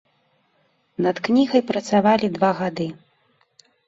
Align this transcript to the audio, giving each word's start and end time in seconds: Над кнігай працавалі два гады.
Над 1.05 1.19
кнігай 1.27 1.61
працавалі 1.71 2.29
два 2.39 2.49
гады. 2.63 2.87